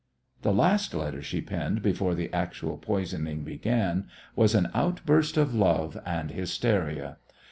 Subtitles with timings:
[0.41, 5.95] The last letter she penned before the actual poisoning began was an outburst of love
[6.07, 7.17] and hysteria.